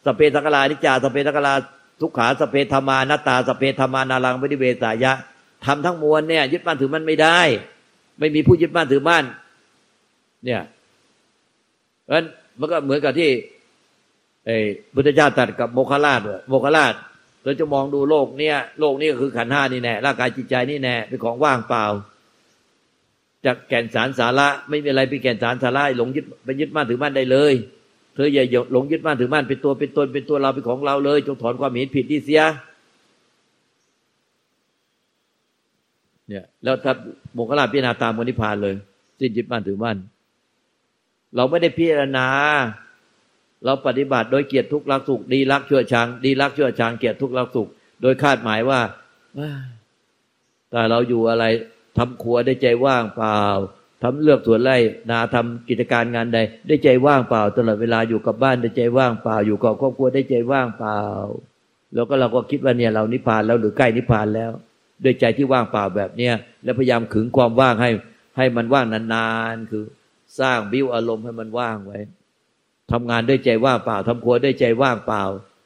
[0.09, 1.55] สเปสังกลานิจาสเปสังกลา
[2.01, 5.13] ทุกขาสเปธรรมานาตาสเปธรรมานารังปฏิเวสายะ
[5.65, 7.39] ทำทั้งมวลเนี่ย ยึดมั่นถือมั่นไม่ได้
[8.19, 9.25] ไม่มีผู้ยึดมั่นถือมั่น
[10.45, 10.63] เนี่ย
[12.05, 12.27] เพราะฉะนั้น
[12.59, 13.31] มันก็เหมือนกับที่
[14.47, 14.57] ไอ้
[14.95, 16.95] พุทธเจ้าตรัสกับโมคคราชโมคคราช
[17.43, 21.85] เราจะมองดูโลกเนี่ยโลกนี้ก็คือขันห้านี่แน่ร่างกายจิตใจนี่แน่เป็นของว่างเปล่า
[23.47, 27.55] จากแก่นสารสาระ ไม่มีอะไรเป็นแก่นสารสาระหลงยึดไปยึดมั่นถือมั่นได้เลย
[28.19, 32.43] เธออย่าหลงยึดมั่นถือมั่นเป็นตัวเป็นตนเป็นตัวเราเป็นของเราเลย จงถอนความเห็นผิดที่เสีย
[36.29, 36.93] เนี่ย แล้วถ้า
[37.33, 38.75] โมกขลาพิจารณาตามมนิพานเลย
[39.19, 39.97] สิ้นยึดมั่นถือมั่น
[41.37, 42.27] เราไม่ได้พิจารณา
[43.65, 47.69] เราปฏิบัติโดยเกียรติทุกข์รักสุขดีรักชั่วชัง ดีรักชั่วชังเกียรติทุกข์รักสุข
[48.03, 48.81] โดยคาดหมายว่า
[50.71, 51.45] แต่เราอยู่อะไร
[51.97, 53.41] ทำครัวได้ใจว่างเปล่า
[54.03, 54.77] ทำเลือกสวนไร่
[55.11, 61.01] นาทำกิจการงานใด ได้ใจว่างเปล่า ตลอดเวลาอยู่กับบ้านได้ใจว่างเปล่า อยู่กับครอบครัวได้ใจว่างเปล่า
[61.95, 64.51] แล้วก็เราก็คิดว่าเนี่ยเรานิพพานแล้วหรือใกล้นิพพานแล้ว
[65.05, 66.35] ด้วยใจที่ว่างเปล่าแบบเนี้ย
[66.65, 67.91] แล้วพยายามขึงความว่างให้
[68.37, 69.85] ให้มันว่างนานๆคือ
[70.41, 71.99] สร้างบิวอารมณ์ให้มันว่างไว้
[72.93, 75.23] ทำงานด้วยใจว่างเปล่าทำครัวด้วยใจว่างเปล่า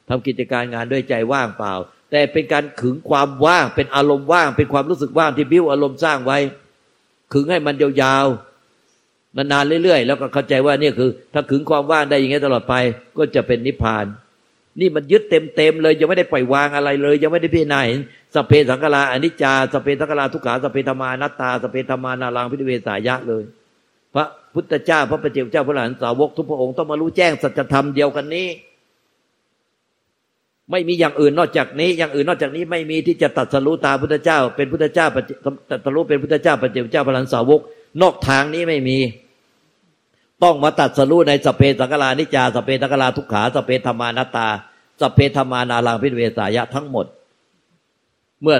[0.09, 1.73] ทำกิจการงานด้วยใจว่างเปล่า
[2.11, 6.37] แต่เป็นการขึงความว่างเป็นอารมณ์ว่าง เป็นความรู้สึกว่างที่บิวอารมณ์สร้างไว้
[7.33, 12.75] ขึงให้มันยาวๆนานๆเรื่อยๆ แล้วก็เข้าใจว่านี่คือ ถ้าขึงความว่างได้อย่างเงี้ยตลอดไป
[13.17, 14.05] ก็จะเป็นนิพพาน
[14.79, 17.99] นี่มันยึดเต็มๆเลยยังไม่ได้ปล่อยวางอะไรเลย ยังไม่ได้พิจารณาเห็น
[18.35, 23.43] สเพสังกลาอนิจจาสเพสังกลาทุกขาสเพธรรมานัตตาสเพธรรมานารังพิเวสายะเลย
[24.15, 28.47] พระพุทธเจ้า พระปเจกเจ้าพระหลานสาวกทุกพระองค์ต้องมารู้แจ้งสัจธรรมเดียวกันนี้
[30.71, 35.07] ไม่มีอย่างอื่นนอกจากนี้ อย่างอื่นนอกจากนี้ไม่มีที่จะตัดสรู้ตาพุทธเจ้า เป็นพุทธเจ้า
[35.71, 37.59] ตัดสรู้เป็นพุทธเจ้าปเจกเจ้าพระหลานสาวก
[38.01, 38.97] นอกทางนี้ไม่มี
[40.43, 44.47] ต้องมาตัดสรู้ในสเพสังกลานิจาสเพสังกลาทุกขาสเพธรรมานตา
[45.01, 47.05] สเพธรรมานารังพิเวสายะทั้งหมด
[48.41, 48.57] เมื่อ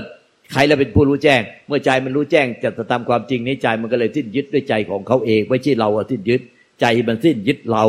[0.52, 6.42] ใครเราเป็นผู้รู้แจ้ง เมื่อใจมันรู้แจ้งจะตามความจริงนี้ใจมันก็เลยสิ้นยึดด้วยใจของเขาเองไม่ใช่เราสิ้นยึด
[6.82, 7.86] ใจมันสิ้นยึดเรา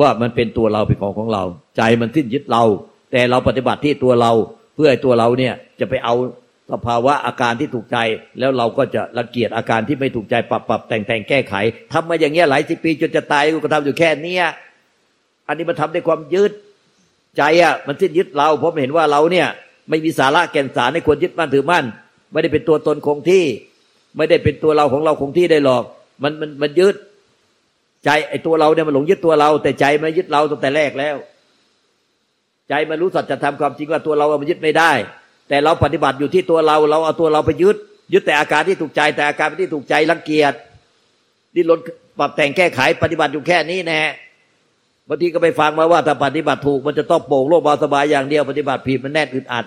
[0.00, 1.44] ว่ามันเป็นตัวเราเป็นของของเรา
[1.76, 2.64] ใจมันสิ้นยึดเรา
[3.12, 4.32] แต่เราปฏิบัติที่ตัวเรา
[4.74, 6.14] เพื่อให้ตัวเราเนี่ยจะไปเอา
[6.72, 7.98] สภาวะอาการที่ถูกใจ
[8.38, 11.54] แล้วเราก็จะรังเกียจอาการที่ไม่ถูกใจปรับปรับแต่งแต่งแก้ไข
[11.92, 14.44] ทำมาอย่างเงี้ยหลายสิบปีจนจะตายก็ทำอยู่แค่เนี้ย
[15.48, 16.52] อันนี้มันทำด้วยความยึด
[17.36, 19.46] ใจอะมันสิ้นยึดเรา เพราะเห็นว่าเราเนี่ย
[19.88, 21.84] ไม่มีสาระแก่นสารในควรยึดมั่นถือมั่น
[22.32, 23.44] ไม่ได้เป็นตัวตนคงที่
[24.16, 25.84] ไม่ได้เป็นตัวเราของเราคงที่ได้หรอก
[26.22, 26.94] มันมันมันยึด
[28.04, 31.16] ใจไอ้ตัวเราเนี่ยมันหลงยึดตัวเรา แต่ใจไมันยึดเราตั้งแต่แรกแล้ว
[32.68, 34.92] ใจมันรู้สัจธรรมความจริงว่าตัวเรามันยึดไม่ได้
[35.48, 37.76] แต่เราปฏิบัติอยู่ที่ตัวเรา เราเอาตัวเราไปยึด
[38.12, 40.52] ยึดแต่อาการที่ถูกใจแต่อาการที่ถูกใจรังเกียจ
[41.54, 41.80] ดิ้นรน
[42.18, 44.00] ปรับแต่งแก้ไขปฏิบัติอยู่แค่นี้แน่
[45.08, 49.64] บางทีก็ไปฟังมาว่าถ้าปฏิบัติถูก มันจะต้องโป่งโล่งเบาสบายอย่างเดียวปฏิบัติผิดมันแน่นอึดอัด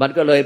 [0.00, 0.40] มันก็เลย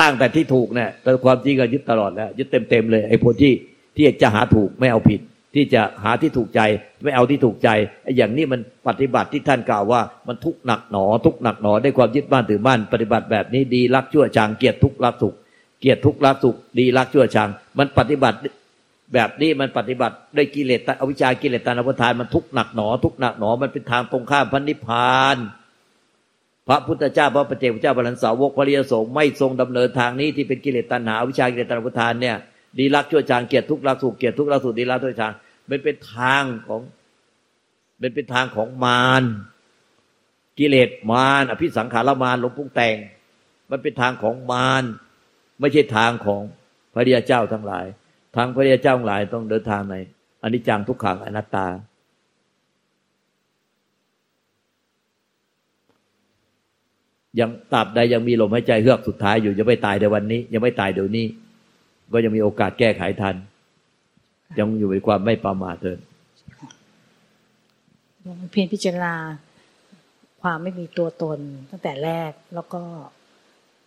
[0.00, 3.52] ตั้งแต่ที่ถูกเนี่ยแต่ความจริงก็ยึดตลอดแล้วยึดเต็มๆเลยไอ้พวกที่
[3.96, 5.20] ที่จะหาถูกไม่เอาผิด
[5.56, 6.60] ที่จะหาที่ถูกใจ
[7.02, 7.68] ไม่เอาที่ถูกใจ
[8.04, 15.34] ไอ้อย่างนี้มันปฏิบัติที่ท่านกล่าวว่า มันทุกหนักหนอ ทุกหนักหนอได้ความยึดบ้านถือบ้านปฏิบัติแบบนี้ดีรักชั่วชังเกียรติทุกรักสุข
[15.80, 18.38] เกียรติทุกรักสุข ดีรักชั่วชัง มันปฏิบัติ
[19.14, 25.36] แบบนี้มันปฏิบัติได้กิเลสอวิชากิเลสตานปทานมันทุกหนักหนอ ทุกหนักหนอมันเป็นทางตรงข้ามพันนิพพาน
[26.68, 32.36] พระพุทธเจ้าพระปเจกพระเจ้าบรรสาวกพระริยสงฆ์ไม่ทรงดำเนินทางนี้ที่เป็นกิเลสตัณหาวิชากิเลสตัณหาทานเนี่ย
[32.78, 35.32] ดีรักชั่วจางเกียรติทุกรักสุขเกียรติทุกรักสุขดีรักชั่วจาง
[35.70, 36.80] มันเป็นทางของ
[38.00, 39.24] เป็นเป็นทางของมาร
[40.58, 42.96] กิเลสมารอภิสังขารมารหลงพุ่งแต่ง
[43.70, 44.84] มันเป็นทางของมาร
[45.60, 46.42] ไม่ใช่ทางของ
[46.94, 47.86] พระริยเจ้าทั้งหลาย
[48.36, 49.94] ทางพระริยเจ้าทั้งหลายต้องเดินทางใน
[50.42, 51.66] อนิจจังทุกขังอนัตตา
[57.40, 61.26] ยังตราบใดยังมีลมหายใจเฮือกสุดท้ายอยู่ยังไม่ตายในวันนี้ ยังไม่ตายเดี๋ยวนี้
[62.12, 63.34] ก็ยังมีโอกาสแก้ไขทัน
[64.58, 65.98] ยังอยู่ในความไม่ประมาทเถิด
[68.50, 69.14] เพียรพิจารณา
[70.42, 71.38] ความไม่มีตัวตน
[71.70, 72.82] ตั้งแต่แรกแล้วก็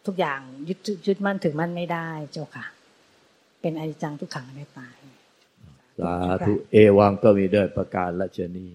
[0.06, 2.66] ทุกอย่างยึดยึดมั่นถึงมั่นไม่ได้เจ้าค่ะ
[3.62, 4.98] เป็นอนิจจังทุกขังไม่ตาย
[6.00, 6.14] สา
[6.46, 8.68] ธุเอวังก็มีด้วยประการละชนี